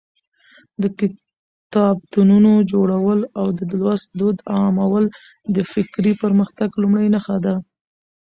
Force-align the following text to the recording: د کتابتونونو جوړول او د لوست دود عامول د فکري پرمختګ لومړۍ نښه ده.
د 0.81 0.83
کتابتونونو 0.99 2.51
جوړول 2.71 3.19
او 3.39 3.45
د 3.57 3.59
لوست 3.79 4.07
دود 4.19 4.37
عامول 4.55 5.05
د 5.55 5.57
فکري 5.71 6.13
پرمختګ 6.23 6.69
لومړۍ 6.81 7.07
نښه 7.15 7.37
ده. 7.45 7.55